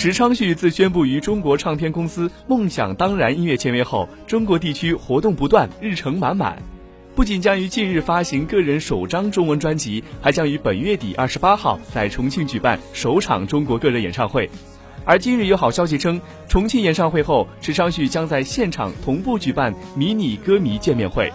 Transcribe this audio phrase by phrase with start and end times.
[0.00, 6.56] 池昌旭自宣布与中国唱片公司梦想当然音乐签约后，中国地区活动不断，日程满满。
[7.14, 14.48] 不仅将于近日发行个人首张中文专辑，还将于本月底二十八号在重庆举办首场中国个人演唱会。
[15.04, 21.30] 而今日有好消息称，重庆演唱会后，池昌旭将在现场同步举办迷你歌迷见面会。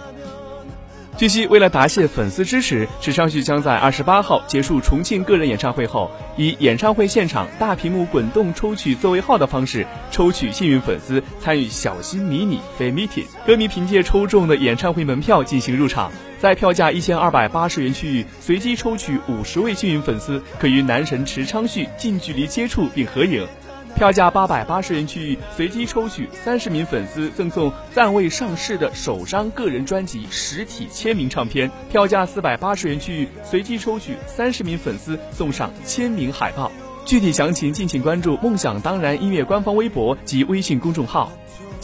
[1.17, 13.23] 据悉，为了答谢粉丝支持，池昌旭将在二十八号结束重庆个人演唱会后，以演唱会现场大屏幕滚动抽取座位号的方式，抽取幸运粉丝参与小心迷你 fan meeting。
[13.47, 23.47] 歌迷凭借抽中的演唱会门票进行入场，在票价一千二百八十元区域随机抽取五十位幸运粉丝，可与男神池昌旭近距离接触并合影。
[23.95, 36.69] 票价八百八十元区域随机抽取三十名粉丝赠送暂未上市的首张个人专辑实体签名唱片；票价四百八十元区域随机抽取三十名粉丝送上签名海报。
[37.05, 41.31] 具体详情敬请关注“梦想当然”音乐官方微博及微信公众号。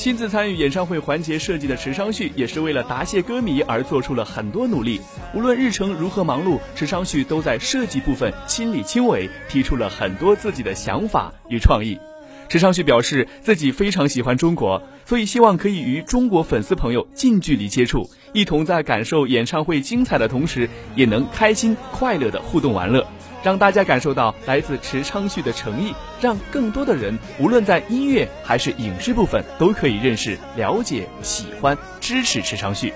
[0.02, 5.00] 亲自参与演唱会环节设计的池昌旭，也是为了答谢歌迷而做出了很多努力。
[5.36, 12.00] 无论日程如何忙碌，池昌旭都在设计部分亲力亲为，提出了很多自己的想法与创意。
[12.50, 23.06] 池昌旭表示，自己非常喜欢中国，所以希望可以与中国粉丝朋友近距离接触，一同在感受演唱会精彩的同时，也能开心快乐的互动玩乐。
[23.44, 32.94] 让大家感受到来自池昌旭的诚意，让更多的人无论在音乐还是影视部分都可以认识、了解、喜欢、支持池昌旭。